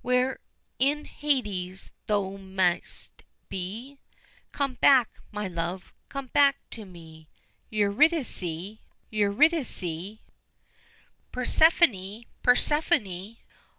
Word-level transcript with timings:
Where'er 0.00 0.40
in 0.78 1.04
Hades 1.04 1.92
thou 2.06 2.38
may'st 2.38 3.24
be 3.50 3.98
Come 4.50 4.76
back! 4.76 5.10
my 5.30 5.48
love! 5.48 5.92
come 6.08 6.28
back 6.28 6.56
to 6.70 6.86
me, 6.86 7.28
Eurydice! 7.70 8.78
Eurydice! 9.10 10.18
Persephone! 11.30 12.24
Persephone! 12.42 13.36